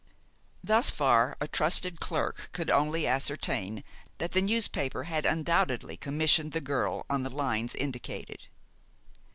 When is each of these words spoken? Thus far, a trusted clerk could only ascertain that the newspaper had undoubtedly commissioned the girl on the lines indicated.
Thus 0.63 0.89
far, 0.89 1.37
a 1.39 1.47
trusted 1.47 1.99
clerk 1.99 2.49
could 2.53 2.71
only 2.71 3.05
ascertain 3.05 3.83
that 4.17 4.31
the 4.31 4.41
newspaper 4.41 5.03
had 5.03 5.27
undoubtedly 5.27 5.95
commissioned 5.95 6.53
the 6.53 6.59
girl 6.59 7.05
on 7.07 7.21
the 7.21 7.29
lines 7.29 7.75
indicated. 7.75 8.47